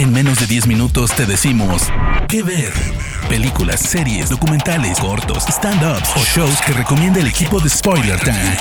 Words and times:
En 0.00 0.14
menos 0.14 0.40
de 0.40 0.46
10 0.46 0.66
minutos 0.66 1.14
te 1.14 1.26
decimos 1.26 1.82
qué 2.26 2.42
ver. 2.42 2.72
Películas, 3.28 3.80
series, 3.80 4.30
documentales, 4.30 4.98
cortos, 4.98 5.44
stand-ups 5.46 6.16
o 6.16 6.20
shows 6.20 6.58
que 6.62 6.72
recomienda 6.72 7.20
el 7.20 7.26
equipo 7.26 7.60
de 7.60 7.68
Spoiler 7.68 8.18
Time. 8.18 8.56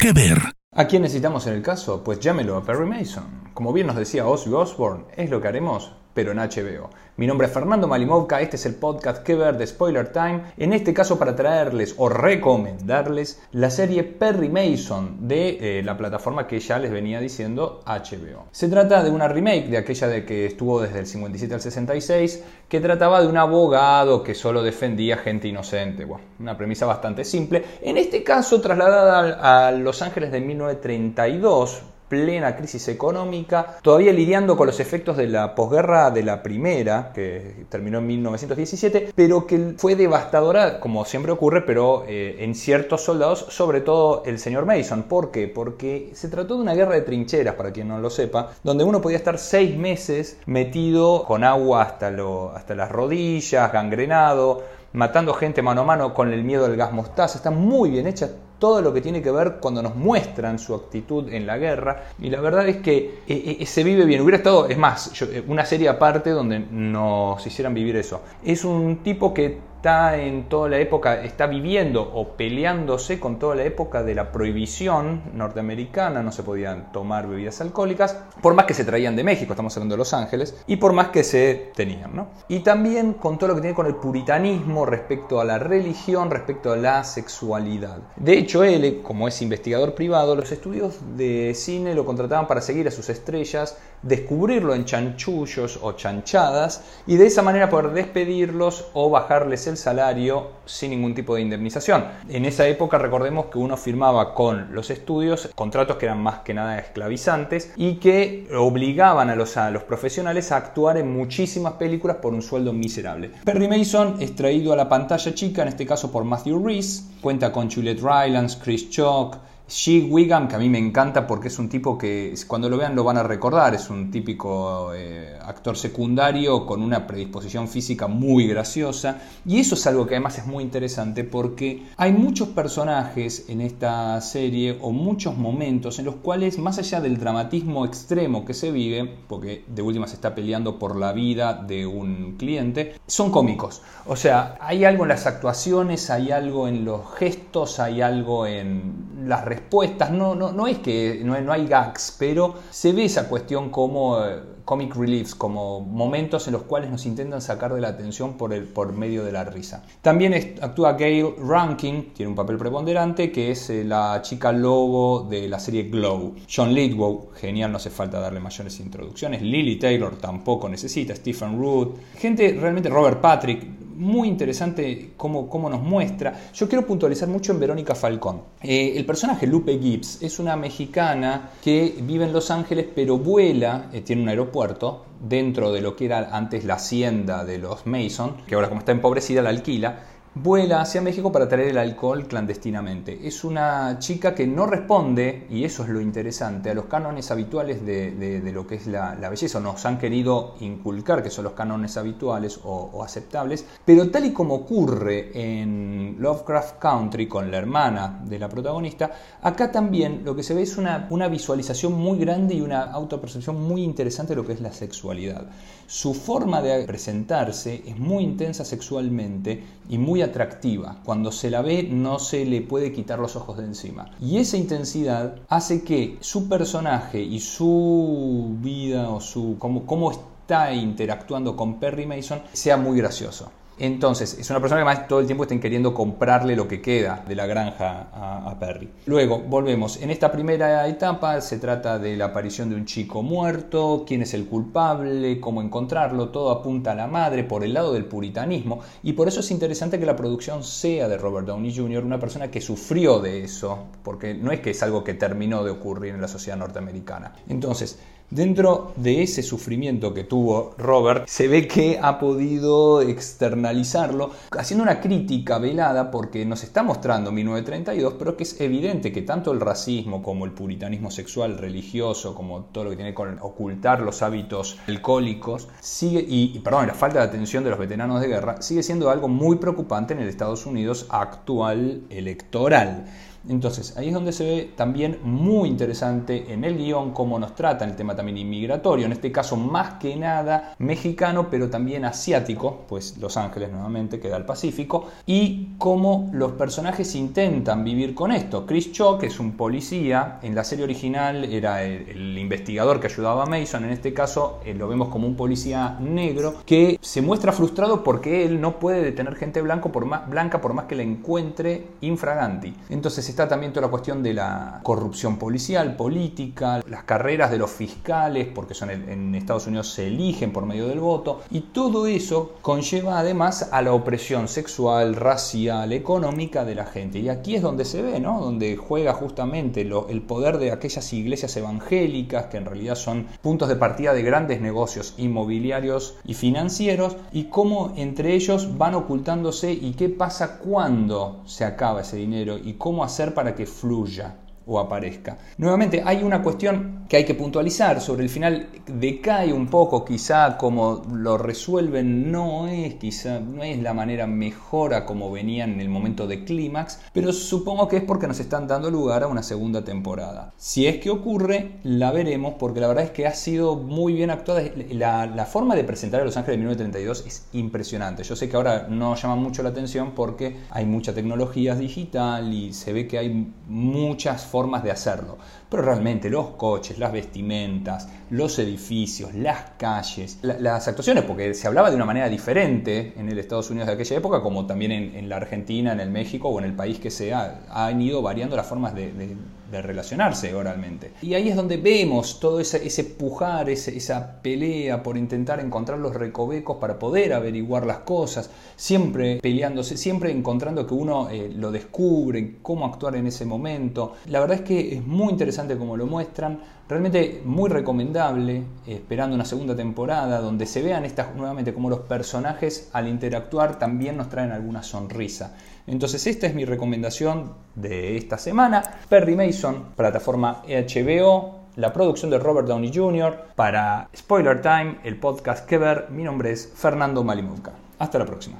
¿Qué 0.00 0.14
ver? 0.14 0.40
¿A 0.72 0.86
quién 0.86 1.02
necesitamos 1.02 1.46
en 1.46 1.56
el 1.56 1.62
caso? 1.62 2.02
Pues 2.02 2.20
llámelo 2.20 2.56
a 2.56 2.64
Perry 2.64 2.86
Mason. 2.86 3.50
Como 3.52 3.74
bien 3.74 3.86
nos 3.86 3.96
decía 3.96 4.26
Ozzy 4.26 4.48
Osbourne, 4.50 5.04
es 5.14 5.28
lo 5.28 5.42
que 5.42 5.48
haremos 5.48 5.92
pero 6.16 6.32
en 6.32 6.38
HBO. 6.38 6.88
Mi 7.18 7.26
nombre 7.26 7.46
es 7.46 7.52
Fernando 7.52 7.86
Malimovka, 7.86 8.40
este 8.40 8.56
es 8.56 8.64
el 8.64 8.74
podcast 8.74 9.22
que 9.22 9.34
ver 9.34 9.58
de 9.58 9.66
Spoiler 9.66 10.12
Time, 10.12 10.44
en 10.56 10.72
este 10.72 10.94
caso 10.94 11.18
para 11.18 11.36
traerles 11.36 11.94
o 11.98 12.08
recomendarles 12.08 13.42
la 13.52 13.68
serie 13.68 14.02
Perry 14.02 14.48
Mason 14.48 15.28
de 15.28 15.78
eh, 15.78 15.82
la 15.82 15.98
plataforma 15.98 16.46
que 16.46 16.58
ya 16.58 16.78
les 16.78 16.90
venía 16.90 17.20
diciendo 17.20 17.82
HBO. 17.84 18.46
Se 18.50 18.68
trata 18.68 19.04
de 19.04 19.10
una 19.10 19.28
remake 19.28 19.68
de 19.68 19.76
aquella 19.76 20.08
de 20.08 20.24
que 20.24 20.46
estuvo 20.46 20.80
desde 20.80 21.00
el 21.00 21.06
57 21.06 21.52
al 21.52 21.60
66, 21.60 22.44
que 22.66 22.80
trataba 22.80 23.20
de 23.20 23.28
un 23.28 23.36
abogado 23.36 24.22
que 24.22 24.34
solo 24.34 24.62
defendía 24.62 25.18
gente 25.18 25.48
inocente. 25.48 26.06
Bueno, 26.06 26.24
una 26.40 26.56
premisa 26.56 26.86
bastante 26.86 27.24
simple. 27.24 27.62
En 27.82 27.98
este 27.98 28.24
caso 28.24 28.62
trasladada 28.62 29.66
a 29.66 29.70
Los 29.72 30.00
Ángeles 30.00 30.32
de 30.32 30.40
1932, 30.40 31.82
plena 32.08 32.56
crisis 32.56 32.88
económica, 32.88 33.78
todavía 33.82 34.12
lidiando 34.12 34.56
con 34.56 34.66
los 34.66 34.80
efectos 34.80 35.16
de 35.16 35.28
la 35.28 35.54
posguerra 35.54 36.10
de 36.10 36.22
la 36.22 36.42
primera, 36.42 37.12
que 37.14 37.66
terminó 37.68 37.98
en 37.98 38.06
1917, 38.06 39.12
pero 39.14 39.46
que 39.46 39.74
fue 39.76 39.96
devastadora, 39.96 40.80
como 40.80 41.04
siempre 41.04 41.32
ocurre, 41.32 41.62
pero 41.62 42.04
eh, 42.06 42.36
en 42.40 42.54
ciertos 42.54 43.02
soldados, 43.02 43.46
sobre 43.50 43.80
todo 43.80 44.22
el 44.26 44.38
señor 44.38 44.66
Mason. 44.66 45.04
¿Por 45.04 45.30
qué? 45.30 45.48
Porque 45.48 46.10
se 46.14 46.28
trató 46.28 46.56
de 46.56 46.62
una 46.62 46.74
guerra 46.74 46.94
de 46.94 47.02
trincheras, 47.02 47.54
para 47.54 47.72
quien 47.72 47.88
no 47.88 47.98
lo 47.98 48.10
sepa, 48.10 48.52
donde 48.62 48.84
uno 48.84 49.00
podía 49.00 49.18
estar 49.18 49.38
seis 49.38 49.76
meses 49.76 50.38
metido 50.46 51.24
con 51.24 51.44
agua 51.44 51.82
hasta, 51.82 52.10
lo, 52.10 52.52
hasta 52.52 52.74
las 52.74 52.90
rodillas, 52.90 53.72
gangrenado, 53.72 54.62
matando 54.92 55.34
gente 55.34 55.62
mano 55.62 55.82
a 55.82 55.84
mano 55.84 56.14
con 56.14 56.32
el 56.32 56.44
miedo 56.44 56.66
del 56.66 56.76
gas 56.76 56.92
mostaza. 56.92 57.38
Está 57.38 57.50
muy 57.50 57.90
bien 57.90 58.06
hecha 58.06 58.30
todo 58.58 58.80
lo 58.80 58.92
que 58.92 59.00
tiene 59.00 59.22
que 59.22 59.30
ver 59.30 59.56
cuando 59.60 59.82
nos 59.82 59.94
muestran 59.94 60.58
su 60.58 60.74
actitud 60.74 61.32
en 61.32 61.46
la 61.46 61.58
guerra. 61.58 62.04
Y 62.20 62.30
la 62.30 62.40
verdad 62.40 62.66
es 62.68 62.78
que 62.78 63.20
eh, 63.26 63.56
eh, 63.60 63.66
se 63.66 63.84
vive 63.84 64.04
bien. 64.04 64.20
Hubiera 64.20 64.38
estado, 64.38 64.68
es 64.68 64.78
más, 64.78 65.20
eh, 65.22 65.44
una 65.46 65.64
serie 65.64 65.88
aparte 65.88 66.30
donde 66.30 66.58
nos 66.58 67.46
hicieran 67.46 67.74
vivir 67.74 67.96
eso. 67.96 68.22
Es 68.44 68.64
un 68.64 68.98
tipo 69.02 69.34
que 69.34 69.58
está 69.76 70.16
en 70.16 70.48
toda 70.48 70.70
la 70.70 70.78
época, 70.78 71.22
está 71.22 71.46
viviendo 71.46 72.02
o 72.02 72.28
peleándose 72.36 73.20
con 73.20 73.38
toda 73.38 73.54
la 73.54 73.64
época 73.64 74.02
de 74.02 74.14
la 74.14 74.32
prohibición 74.32 75.22
norteamericana, 75.34 76.22
no 76.22 76.32
se 76.32 76.42
podían 76.42 76.90
tomar 76.92 77.28
bebidas 77.28 77.60
alcohólicas, 77.60 78.16
por 78.40 78.54
más 78.54 78.64
que 78.64 78.74
se 78.74 78.84
traían 78.84 79.14
de 79.14 79.22
México, 79.22 79.52
estamos 79.52 79.76
hablando 79.76 79.94
de 79.94 79.98
Los 79.98 80.14
Ángeles, 80.14 80.56
y 80.66 80.76
por 80.76 80.92
más 80.92 81.08
que 81.08 81.22
se 81.22 81.72
tenían, 81.74 82.16
¿no? 82.16 82.28
Y 82.48 82.60
también 82.60 83.12
con 83.12 83.38
todo 83.38 83.48
lo 83.48 83.54
que 83.54 83.60
tiene 83.60 83.76
con 83.76 83.86
el 83.86 83.96
puritanismo 83.96 84.86
respecto 84.86 85.40
a 85.40 85.44
la 85.44 85.58
religión, 85.58 86.30
respecto 86.30 86.72
a 86.72 86.76
la 86.76 87.04
sexualidad. 87.04 87.98
De 88.16 88.38
hecho, 88.38 88.64
él, 88.64 89.02
como 89.02 89.28
es 89.28 89.42
investigador 89.42 89.94
privado, 89.94 90.34
los 90.34 90.50
estudios 90.52 90.98
de 91.16 91.52
cine 91.54 91.94
lo 91.94 92.06
contrataban 92.06 92.46
para 92.46 92.62
seguir 92.62 92.88
a 92.88 92.90
sus 92.90 93.08
estrellas, 93.10 93.78
descubrirlo 94.02 94.74
en 94.74 94.84
chanchullos 94.84 95.78
o 95.82 95.92
chanchadas, 95.92 96.82
y 97.06 97.16
de 97.16 97.26
esa 97.26 97.42
manera 97.42 97.68
poder 97.68 97.90
despedirlos 97.90 98.88
o 98.94 99.10
bajarles 99.10 99.65
el 99.66 99.76
salario 99.76 100.50
sin 100.64 100.90
ningún 100.90 101.14
tipo 101.14 101.34
de 101.34 101.42
indemnización. 101.42 102.04
En 102.28 102.44
esa 102.44 102.66
época 102.66 102.98
recordemos 102.98 103.46
que 103.46 103.58
uno 103.58 103.76
firmaba 103.76 104.34
con 104.34 104.74
los 104.74 104.90
estudios 104.90 105.50
contratos 105.54 105.96
que 105.96 106.06
eran 106.06 106.22
más 106.22 106.40
que 106.40 106.54
nada 106.54 106.78
esclavizantes 106.78 107.72
y 107.76 107.96
que 107.96 108.48
obligaban 108.56 109.30
a 109.30 109.36
los, 109.36 109.56
a 109.56 109.70
los 109.70 109.84
profesionales 109.84 110.52
a 110.52 110.56
actuar 110.56 110.96
en 110.98 111.12
muchísimas 111.16 111.74
películas 111.74 112.18
por 112.18 112.34
un 112.34 112.42
sueldo 112.42 112.72
miserable. 112.72 113.30
Perry 113.44 113.68
Mason 113.68 114.16
es 114.20 114.34
traído 114.34 114.72
a 114.72 114.76
la 114.76 114.88
pantalla 114.88 115.34
chica, 115.34 115.62
en 115.62 115.68
este 115.68 115.86
caso 115.86 116.10
por 116.10 116.24
Matthew 116.24 116.64
Reese, 116.64 117.04
cuenta 117.20 117.52
con 117.52 117.70
Juliette 117.70 118.00
Rylance, 118.00 118.58
Chris 118.62 118.90
Chalk, 118.90 119.38
Shig 119.68 120.12
Wiggum, 120.12 120.46
que 120.46 120.54
a 120.54 120.58
mí 120.58 120.68
me 120.68 120.78
encanta 120.78 121.26
porque 121.26 121.48
es 121.48 121.58
un 121.58 121.68
tipo 121.68 121.98
que 121.98 122.32
cuando 122.46 122.68
lo 122.68 122.76
vean 122.76 122.94
lo 122.94 123.02
van 123.02 123.18
a 123.18 123.24
recordar, 123.24 123.74
es 123.74 123.90
un 123.90 124.12
típico 124.12 124.92
eh, 124.94 125.36
actor 125.42 125.76
secundario 125.76 126.64
con 126.66 126.82
una 126.82 127.04
predisposición 127.04 127.66
física 127.66 128.06
muy 128.06 128.46
graciosa 128.46 129.22
y 129.44 129.58
eso 129.58 129.74
es 129.74 129.84
algo 129.88 130.06
que 130.06 130.14
además 130.14 130.38
es 130.38 130.46
muy 130.46 130.62
interesante 130.62 131.24
porque 131.24 131.82
hay 131.96 132.12
muchos 132.12 132.48
personajes 132.50 133.46
en 133.48 133.60
esta 133.60 134.20
serie 134.20 134.78
o 134.80 134.92
muchos 134.92 135.36
momentos 135.36 135.98
en 135.98 136.04
los 136.04 136.16
cuales 136.16 136.58
más 136.58 136.78
allá 136.78 137.00
del 137.00 137.18
dramatismo 137.18 137.84
extremo 137.84 138.44
que 138.44 138.54
se 138.54 138.70
vive, 138.70 139.16
porque 139.26 139.64
de 139.66 139.82
última 139.82 140.06
se 140.06 140.14
está 140.14 140.34
peleando 140.34 140.78
por 140.78 140.94
la 140.94 141.12
vida 141.12 141.54
de 141.54 141.86
un 141.86 142.36
cliente, 142.38 142.94
son 143.08 143.32
cómicos. 143.32 143.82
O 144.06 144.14
sea, 144.14 144.56
hay 144.60 144.84
algo 144.84 145.02
en 145.04 145.08
las 145.08 145.26
actuaciones, 145.26 146.08
hay 146.10 146.30
algo 146.30 146.68
en 146.68 146.84
los 146.84 147.00
gestos, 147.16 147.80
hay 147.80 148.00
algo 148.00 148.46
en 148.46 149.26
las 149.26 149.44
respuestas, 149.56 150.10
no, 150.10 150.34
no, 150.34 150.52
no 150.52 150.66
es 150.66 150.78
que 150.78 151.20
no, 151.24 151.40
no, 151.40 151.52
hay 151.52 151.66
gags, 151.66 152.14
pero 152.18 152.54
se 152.70 152.92
ve 152.92 153.04
esa 153.04 153.28
cuestión 153.28 153.70
como 153.70 154.22
eh, 154.24 154.40
comic 154.64 154.94
reliefs, 154.96 155.34
como 155.34 155.80
momentos 155.80 156.46
en 156.48 156.52
los 156.54 156.62
cuales 156.62 156.90
nos 156.90 157.06
intentan 157.06 157.40
sacar 157.40 157.72
de 157.72 157.80
la 157.80 157.88
atención 157.88 158.36
por, 158.36 158.52
el, 158.52 158.64
por 158.64 158.92
medio 158.92 159.24
de 159.24 159.32
la 159.32 159.44
risa. 159.44 159.84
También 160.02 160.34
actúa 160.60 160.94
Gail 160.94 161.34
Rankin, 161.38 162.12
tiene 162.12 162.30
un 162.30 162.36
papel 162.36 162.58
preponderante, 162.58 163.30
que 163.30 163.52
es 163.52 163.70
eh, 163.70 163.84
la 163.84 164.20
chica 164.22 164.52
lobo 164.52 165.26
de 165.30 165.48
la 165.48 165.58
serie 165.58 165.84
Glow. 165.84 166.34
John 166.54 166.74
Lithgow, 166.74 167.30
genial, 167.34 167.70
no 167.70 167.76
hace 167.76 167.90
falta 167.90 168.18
darle 168.18 168.40
mayores 168.40 168.78
introducciones. 168.80 169.40
Lily 169.40 169.76
Taylor 169.76 170.16
tampoco 170.16 170.68
necesita, 170.68 171.14
Stephen 171.14 171.58
Root. 171.58 171.98
Gente 172.18 172.56
realmente, 172.60 172.88
Robert 172.88 173.20
Patrick, 173.20 173.75
muy 173.96 174.28
interesante 174.28 175.12
cómo, 175.16 175.48
cómo, 175.48 175.68
nos 175.70 175.82
muestra. 175.82 176.50
Yo 176.54 176.68
quiero 176.68 176.86
puntualizar 176.86 177.28
mucho 177.28 177.52
en 177.52 177.60
Verónica 177.60 177.94
Falcón. 177.94 178.42
Eh, 178.62 178.94
el 178.96 179.04
personaje 179.04 179.46
Lupe 179.46 179.78
Gibbs 179.78 180.22
es 180.22 180.38
una 180.38 180.56
mexicana 180.56 181.50
que 181.62 181.96
vive 182.02 182.24
en 182.24 182.32
Los 182.32 182.50
Ángeles 182.50 182.86
pero 182.94 183.18
vuela, 183.18 183.90
eh, 183.92 184.02
tiene 184.02 184.22
un 184.22 184.28
aeropuerto 184.28 185.04
dentro 185.20 185.72
de 185.72 185.80
lo 185.80 185.96
que 185.96 186.06
era 186.06 186.28
antes 186.36 186.64
la 186.64 186.74
hacienda 186.74 187.44
de 187.44 187.58
los 187.58 187.86
Mason, 187.86 188.36
que 188.46 188.54
ahora 188.54 188.68
como 188.68 188.80
está 188.80 188.92
empobrecida 188.92 189.42
la 189.42 189.50
alquila, 189.50 190.00
vuela 190.36 190.82
hacia 190.82 191.00
México 191.00 191.32
para 191.32 191.48
traer 191.48 191.68
el 191.68 191.78
alcohol 191.78 192.26
clandestinamente. 192.26 193.26
Es 193.26 193.42
una 193.42 193.98
chica 193.98 194.34
que 194.34 194.46
no 194.46 194.66
responde, 194.66 195.46
y 195.48 195.64
eso 195.64 195.82
es 195.82 195.88
lo 195.88 196.00
interesante, 196.00 196.70
a 196.70 196.74
los 196.74 196.84
cánones 196.84 197.30
habituales 197.30 197.84
de, 197.84 198.42
lo 198.52 198.66
que 198.66 198.74
es 198.74 198.86
la, 198.86 199.14
belleza. 199.30 199.60
Nos 199.60 199.86
han 199.86 199.98
querido 199.98 200.56
inculcar 200.60 201.22
que 201.22 201.30
son 201.30 201.44
los 201.44 201.54
cánones 201.54 201.96
habituales 201.96 202.60
o, 202.64 203.02
aceptables, 203.02 203.64
pero 203.84 204.10
tal 204.10 204.26
y 204.26 204.32
como 204.32 204.56
ocurre 204.56 205.30
en 205.32 206.16
Lovecraft 206.18 206.78
Country 206.78 207.26
con 207.26 207.50
la 207.50 207.56
hermana 207.56 208.20
de 208.24 208.38
la 208.38 208.48
protagonista, 208.48 209.10
acá 209.40 209.72
también 209.72 210.22
lo 210.22 210.36
que 210.36 210.42
se 210.42 210.52
ve 210.52 210.62
es 210.62 210.76
una, 210.76 211.06
una 211.10 211.28
visualización 211.28 211.94
muy 211.94 212.18
grande 212.18 212.54
y 212.54 212.60
una 212.60 212.82
autopercepción 212.82 213.62
muy 213.62 213.82
interesante 213.82 214.34
de 214.34 214.36
lo 214.36 214.46
que 214.46 214.52
es 214.52 214.60
la 214.60 214.72
sexualidad. 214.72 215.46
Su 215.86 216.14
forma 216.14 216.60
de 216.60 216.84
presentarse 216.84 217.82
es 217.86 217.96
muy 217.96 218.24
intensa 218.24 218.64
sexualmente 218.64 219.62
y 219.88 219.98
muy 219.98 220.22
atractiva. 220.26 220.98
Cuando 221.04 221.32
se 221.32 221.50
la 221.50 221.62
ve 221.62 221.82
no 221.82 222.18
se 222.18 222.44
le 222.44 222.60
puede 222.60 222.92
quitar 222.92 223.18
los 223.18 223.34
ojos 223.36 223.56
de 223.58 223.64
encima. 223.64 224.10
Y 224.20 224.38
esa 224.38 224.56
intensidad 224.56 225.36
hace 225.48 225.82
que 225.82 226.18
su 226.20 226.48
personaje 226.48 227.20
y 227.20 227.40
su 227.40 228.56
vida 228.60 229.10
o 229.10 229.20
su 229.20 229.56
cómo, 229.58 229.86
cómo 229.86 230.12
está 230.12 230.72
interactuando 230.72 231.56
con 231.56 231.80
Perry 231.80 232.06
Mason 232.06 232.42
sea 232.52 232.76
muy 232.76 232.98
gracioso. 232.98 233.50
Entonces, 233.78 234.38
es 234.38 234.48
una 234.48 234.60
persona 234.60 234.80
que 234.80 234.86
más 234.86 235.06
todo 235.06 235.20
el 235.20 235.26
tiempo 235.26 235.44
estén 235.44 235.60
queriendo 235.60 235.92
comprarle 235.92 236.56
lo 236.56 236.66
que 236.66 236.80
queda 236.80 237.22
de 237.28 237.34
la 237.34 237.46
granja 237.46 238.08
a, 238.12 238.58
Perry. 238.58 238.88
Luego, 239.04 239.40
volvemos. 239.40 240.00
En 240.00 240.10
esta 240.10 240.32
primera 240.32 240.88
etapa 240.88 241.40
se 241.42 241.58
trata 241.58 241.98
de 241.98 242.16
la 242.16 242.26
aparición 242.26 242.70
de 242.70 242.76
un 242.76 242.86
chico 242.86 243.22
muerto, 243.22 244.04
quién 244.06 244.22
es 244.22 244.32
el 244.32 244.46
culpable, 244.46 245.38
cómo 245.40 245.60
encontrarlo, 245.60 246.30
todo 246.30 246.50
apunta 246.50 246.92
a 246.92 246.94
la 246.94 247.06
madre 247.06 247.44
por 247.44 247.64
el 247.64 247.74
lado 247.74 247.92
del 247.92 248.06
puritanismo 248.06 248.80
y 249.02 249.12
por 249.12 249.28
eso 249.28 249.40
es 249.40 249.50
interesante 249.50 249.98
que 249.98 250.06
la 250.06 250.16
producción 250.16 250.64
sea 250.64 251.06
de 251.08 251.18
Robert 251.18 251.46
Downey 251.46 251.74
Jr., 251.74 252.02
una 252.02 252.18
persona 252.18 252.50
que 252.50 252.62
sufrió 252.62 253.20
de 253.20 253.44
eso, 253.44 253.86
porque 254.02 254.34
no 254.34 254.52
es 254.52 254.60
que 254.60 254.70
es 254.70 254.82
algo 254.82 255.04
que 255.04 255.12
terminó 255.12 255.64
de 255.64 255.70
ocurrir 255.70 256.14
en 256.14 256.20
la 256.22 256.28
sociedad 256.28 256.56
norteamericana. 256.56 257.34
Entonces, 257.48 257.98
Dentro 258.30 258.92
de 258.96 259.22
ese 259.22 259.40
sufrimiento 259.44 260.12
que 260.12 260.24
tuvo 260.24 260.74
Robert, 260.78 261.28
se 261.28 261.46
ve 261.46 261.68
que 261.68 262.00
ha 262.02 262.18
podido 262.18 263.00
externalizarlo 263.00 264.32
haciendo 264.50 264.82
una 264.82 265.00
crítica 265.00 265.58
velada 265.58 266.10
porque 266.10 266.44
nos 266.44 266.64
está 266.64 266.82
mostrando 266.82 267.30
1932, 267.30 268.14
pero 268.18 268.36
que 268.36 268.42
es 268.42 268.60
evidente 268.60 269.12
que 269.12 269.22
tanto 269.22 269.52
el 269.52 269.60
racismo 269.60 270.24
como 270.24 270.44
el 270.44 270.50
puritanismo 270.50 271.12
sexual, 271.12 271.56
religioso, 271.56 272.34
como 272.34 272.64
todo 272.64 272.84
lo 272.84 272.90
que 272.90 272.96
tiene 272.96 273.14
con 273.14 273.38
ocultar 273.40 274.00
los 274.02 274.20
hábitos 274.22 274.76
alcohólicos, 274.88 275.68
sigue, 275.80 276.24
y, 276.26 276.58
perdón, 276.58 276.88
la 276.88 276.94
falta 276.94 277.20
de 277.20 277.26
atención 277.26 277.62
de 277.62 277.70
los 277.70 277.78
veteranos 277.78 278.20
de 278.20 278.26
guerra, 278.26 278.60
sigue 278.60 278.82
siendo 278.82 279.08
algo 279.08 279.28
muy 279.28 279.58
preocupante 279.58 280.14
en 280.14 280.20
el 280.20 280.28
Estados 280.28 280.66
Unidos 280.66 281.06
actual 281.10 282.02
electoral. 282.10 283.06
Entonces, 283.48 283.96
ahí 283.96 284.08
es 284.08 284.14
donde 284.14 284.32
se 284.32 284.44
ve 284.44 284.70
también 284.76 285.18
muy 285.22 285.68
interesante 285.68 286.52
en 286.52 286.64
el 286.64 286.76
guion 286.76 287.12
cómo 287.12 287.38
nos 287.38 287.54
tratan 287.54 287.90
el 287.90 287.96
tema 287.96 288.16
también 288.16 288.38
inmigratorio, 288.38 289.06
en 289.06 289.12
este 289.12 289.30
caso 289.30 289.56
más 289.56 289.94
que 289.94 290.16
nada 290.16 290.74
mexicano, 290.78 291.48
pero 291.50 291.70
también 291.70 292.04
asiático, 292.04 292.84
pues 292.88 293.18
Los 293.18 293.36
Ángeles 293.36 293.70
nuevamente 293.70 294.18
queda 294.18 294.36
al 294.36 294.44
Pacífico, 294.44 295.08
y 295.26 295.68
cómo 295.78 296.30
los 296.32 296.52
personajes 296.52 297.14
intentan 297.14 297.84
vivir 297.84 298.14
con 298.14 298.32
esto. 298.32 298.66
Chris 298.66 298.92
Cho, 298.92 299.18
que 299.18 299.26
es 299.26 299.38
un 299.38 299.52
policía, 299.52 300.38
en 300.42 300.54
la 300.54 300.64
serie 300.64 300.84
original 300.84 301.44
era 301.44 301.82
el, 301.84 302.36
investigador 302.36 303.00
que 303.00 303.06
ayudaba 303.06 303.44
a 303.44 303.46
Mason, 303.46 303.84
en 303.84 303.90
este 303.90 304.12
caso 304.12 304.60
eh, 304.64 304.74
lo 304.74 304.88
vemos 304.88 305.08
como 305.08 305.26
un 305.26 305.36
policía 305.36 305.96
negro 306.00 306.56
que 306.66 306.98
se 307.00 307.22
muestra 307.22 307.52
frustrado 307.52 308.04
porque 308.04 308.44
él 308.44 308.60
no 308.60 308.78
puede 308.78 309.02
detener 309.02 309.34
gente 309.36 309.62
blanco 309.62 309.90
blanca 310.28 310.60
por 310.60 310.74
más 310.74 310.84
que 310.84 310.94
la 310.94 311.02
encuentre 311.02 311.86
infraganti. 312.00 312.74
Entonces 312.90 313.28
está 313.36 313.48
también 313.48 313.74
toda 313.74 313.86
la 313.86 313.90
cuestión 313.90 314.22
de 314.22 314.32
la 314.32 314.80
corrupción 314.82 315.36
policial, 315.36 315.94
política, 315.94 316.80
las 316.88 317.04
carreras 317.04 317.50
de 317.50 317.58
los 317.58 317.70
fiscales, 317.70 318.48
porque 318.54 318.72
son 318.72 318.88
en 318.88 319.34
Estados 319.34 319.66
Unidos 319.66 319.90
se 319.90 320.06
eligen 320.06 320.54
por 320.54 320.64
medio 320.64 320.88
del 320.88 321.00
voto, 321.00 321.42
y 321.50 321.60
todo 321.60 322.06
eso 322.06 322.54
conlleva 322.62 323.18
además 323.18 323.68
a 323.72 323.82
la 323.82 323.92
opresión 323.92 324.48
sexual, 324.48 325.14
racial, 325.16 325.92
económica 325.92 326.64
de 326.64 326.76
la 326.76 326.86
gente. 326.86 327.18
Y 327.18 327.28
aquí 327.28 327.56
es 327.56 327.62
donde 327.62 327.84
se 327.84 328.00
ve, 328.00 328.20
¿no? 328.20 328.40
Donde 328.40 328.74
juega 328.76 329.12
justamente 329.12 329.82
el 329.82 330.22
poder 330.22 330.56
de 330.56 330.72
aquellas 330.72 331.12
iglesias 331.12 331.54
evangélicas 331.58 332.46
que 332.46 332.56
en 332.56 332.64
realidad 332.64 332.94
son 332.94 333.26
puntos 333.42 333.68
de 333.68 333.76
partida 333.76 334.14
de 334.14 334.22
grandes 334.22 334.62
negocios 334.62 335.12
inmobiliarios 335.18 336.16
y 336.24 336.32
financieros 336.32 337.16
y 337.32 337.44
cómo 337.44 337.92
entre 337.96 338.32
ellos 338.32 338.78
van 338.78 338.94
ocultándose 338.94 339.72
y 339.72 339.92
qué 339.92 340.08
pasa 340.08 340.56
cuando 340.56 341.42
se 341.44 341.66
acaba 341.66 342.00
ese 342.00 342.16
dinero 342.16 342.56
y 342.56 342.74
cómo 342.74 343.04
hacer 343.04 343.25
para 343.32 343.54
que 343.54 343.66
fluya 343.66 344.34
o 344.66 344.80
aparezca. 344.80 345.38
Nuevamente, 345.58 346.02
hay 346.04 346.22
una 346.22 346.42
cuestión 346.42 347.04
que 347.08 347.18
hay 347.18 347.24
que 347.24 347.34
puntualizar. 347.34 348.00
Sobre 348.00 348.24
el 348.24 348.28
final 348.28 348.68
decae 348.86 349.52
un 349.52 349.68
poco, 349.68 350.04
quizá 350.04 350.56
como 350.58 351.02
lo 351.12 351.38
resuelven 351.38 352.32
no 352.32 352.66
es, 352.66 352.94
quizá 352.94 353.38
no 353.38 353.62
es 353.62 353.80
la 353.80 353.94
manera 353.94 354.26
mejor 354.26 354.92
a 354.92 355.06
como 355.06 355.30
venían 355.30 355.74
en 355.74 355.80
el 355.80 355.88
momento 355.88 356.26
de 356.26 356.44
clímax, 356.44 357.00
pero 357.12 357.32
supongo 357.32 357.86
que 357.86 357.98
es 357.98 358.02
porque 358.02 358.26
nos 358.26 358.40
están 358.40 358.66
dando 358.66 358.90
lugar 358.90 359.22
a 359.22 359.28
una 359.28 359.44
segunda 359.44 359.84
temporada. 359.84 360.52
Si 360.56 360.86
es 360.86 360.98
que 360.98 361.10
ocurre, 361.10 361.78
la 361.84 362.10
veremos 362.10 362.54
porque 362.58 362.80
la 362.80 362.88
verdad 362.88 363.04
es 363.04 363.10
que 363.10 363.26
ha 363.26 363.34
sido 363.34 363.76
muy 363.76 364.14
bien 364.14 364.30
actuada. 364.30 364.62
La, 364.90 365.26
la 365.26 365.46
forma 365.46 365.76
de 365.76 365.84
presentar 365.84 366.20
a 366.20 366.24
Los 366.24 366.36
Ángeles 366.36 366.58
de 366.58 366.64
1932 366.64 367.24
es 367.26 367.46
impresionante. 367.52 368.24
Yo 368.24 368.34
sé 368.34 368.48
que 368.48 368.56
ahora 368.56 368.88
no 368.90 369.14
llama 369.14 369.36
mucho 369.36 369.62
la 369.62 369.68
atención 369.68 370.12
porque 370.16 370.56
hay 370.70 370.86
mucha 370.86 371.14
tecnología 371.14 371.76
digital 371.76 372.52
y 372.52 372.72
se 372.72 372.92
ve 372.92 373.06
que 373.06 373.18
hay 373.18 373.52
muchas 373.68 374.44
formas 374.44 374.55
de 374.56 374.90
hacerlo. 374.90 375.36
Pero 375.68 375.82
realmente 375.82 376.30
los 376.30 376.50
coches, 376.50 376.98
las 376.98 377.12
vestimentas, 377.12 378.08
los 378.30 378.58
edificios, 378.58 379.34
las 379.34 379.72
calles, 379.76 380.38
las 380.42 380.88
actuaciones, 380.88 381.24
porque 381.24 381.52
se 381.52 381.66
hablaba 381.66 381.90
de 381.90 381.96
una 381.96 382.06
manera 382.06 382.28
diferente 382.30 383.12
en 383.18 383.28
el 383.28 383.38
Estados 383.38 383.70
Unidos 383.70 383.88
de 383.88 383.92
aquella 383.94 384.16
época, 384.16 384.40
como 384.42 384.66
también 384.66 384.92
en, 384.92 385.28
la 385.28 385.36
Argentina, 385.36 385.92
en 385.92 386.00
el 386.00 386.10
México 386.10 386.48
o 386.48 386.58
en 386.58 386.64
el 386.64 386.72
país 386.72 386.98
que 386.98 387.10
sea, 387.10 387.60
han 387.70 388.00
ido 388.00 388.22
variando 388.22 388.56
las 388.56 388.66
formas 388.66 388.94
de 388.94 389.36
relacionarse 389.70 390.54
oralmente. 390.54 391.12
Y 391.22 391.34
ahí 391.34 391.48
es 391.48 391.56
donde 391.56 391.76
vemos 391.76 392.40
todo 392.40 392.60
ese, 392.60 392.86
ese 392.86 393.04
pujar, 393.04 393.68
esa 393.68 394.40
pelea 394.42 395.02
por 395.02 395.16
intentar 395.16 395.60
encontrar 395.60 395.98
los 395.98 396.14
recovecos 396.14 396.78
para 396.78 396.98
poder 396.98 397.32
averiguar 397.32 397.86
las 397.86 397.98
cosas, 397.98 398.50
siempre 398.76 399.38
peleándose, 399.40 399.96
siempre 399.96 400.30
encontrando 400.30 400.86
que 400.86 400.94
uno 400.94 401.28
eh, 401.30 401.52
lo 401.54 401.70
descubre, 401.70 402.56
cómo 402.62 402.86
actuar 402.86 403.16
en 403.16 403.26
ese 403.26 403.44
momento. 403.44 404.14
La 404.26 404.40
verdad 404.40 404.58
es 404.58 404.62
que 404.62 404.94
es 404.94 405.06
muy 405.06 405.30
interesante 405.30 405.76
como 405.76 405.96
lo 405.96 406.06
muestran, 406.06 406.60
realmente 406.88 407.42
muy 407.44 407.68
recomendable, 407.68 408.62
esperando 408.86 409.34
una 409.34 409.44
segunda 409.44 409.74
temporada 409.74 410.40
donde 410.40 410.66
se 410.66 410.82
vean 410.82 411.04
estas 411.04 411.34
nuevamente 411.34 411.74
como 411.74 411.90
los 411.90 412.00
personajes 412.00 412.90
al 412.92 413.08
interactuar 413.08 413.78
también 413.78 414.16
nos 414.16 414.28
traen 414.28 414.52
alguna 414.52 414.82
sonrisa. 414.82 415.54
Entonces 415.86 416.26
esta 416.26 416.46
es 416.46 416.54
mi 416.54 416.64
recomendación 416.64 417.52
de 417.74 418.16
esta 418.16 418.38
semana. 418.38 418.82
Perry 419.08 419.36
Mason, 419.36 419.92
plataforma 419.96 420.62
HBO, 420.66 421.66
la 421.76 421.92
producción 421.92 422.30
de 422.30 422.38
Robert 422.38 422.66
Downey 422.66 422.92
Jr. 422.92 423.48
Para 423.54 424.08
Spoiler 424.16 424.60
Time, 424.62 424.98
el 425.04 425.16
podcast 425.16 425.66
que 425.66 425.78
ver, 425.78 426.06
mi 426.10 426.22
nombre 426.22 426.52
es 426.52 426.72
Fernando 426.74 427.22
Malimovka. 427.22 427.72
Hasta 427.98 428.18
la 428.18 428.26
próxima. 428.26 428.58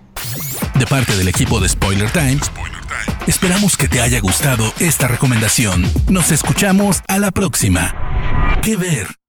De 0.79 0.87
parte 0.87 1.17
del 1.17 1.29
equipo 1.29 1.61
de 1.61 1.69
Spoiler 1.69 2.11
Time, 2.11 2.39
esperamos 3.27 3.77
que 3.77 3.89
te 3.89 4.01
haya 4.01 4.21
gustado 4.21 4.65
esta 4.79 5.09
recomendación. 5.09 5.85
Nos 6.09 6.31
escuchamos 6.31 7.03
a 7.09 7.19
la 7.19 7.31
próxima. 7.31 7.95
¿Qué 8.63 8.77
ver? 8.77 9.26